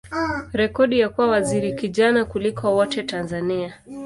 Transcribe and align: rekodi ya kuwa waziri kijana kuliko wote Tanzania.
rekodi 0.53 0.99
ya 0.99 1.09
kuwa 1.09 1.27
waziri 1.27 1.73
kijana 1.75 2.25
kuliko 2.25 2.75
wote 2.75 3.03
Tanzania. 3.03 3.73